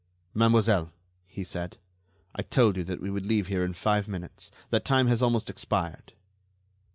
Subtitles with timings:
[0.33, 0.91] "Mademoiselle,"
[1.27, 1.77] he said,
[2.33, 4.49] "I told you that we would leave here in five minutes.
[4.71, 6.13] That time has almost expired."